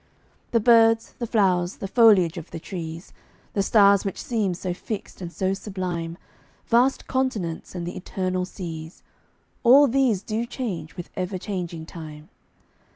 The 0.49 0.59
birds, 0.59 1.13
the 1.19 1.27
flowers, 1.27 1.75
the 1.75 1.87
foliage 1.87 2.35
of 2.39 2.49
the 2.49 2.59
trees, 2.59 3.13
The 3.53 3.61
stars 3.61 4.03
which 4.03 4.19
seem 4.19 4.55
so 4.55 4.73
fixed 4.73 5.21
and 5.21 5.31
so 5.31 5.53
sublime, 5.53 6.17
Vast 6.65 7.05
continents 7.05 7.75
and 7.75 7.85
the 7.85 7.95
eternal 7.95 8.45
seas 8.45 9.03
All 9.61 9.85
these 9.85 10.23
do 10.23 10.47
change 10.47 10.97
with 10.97 11.11
ever 11.15 11.37
changing 11.37 11.85
time. 11.85 12.29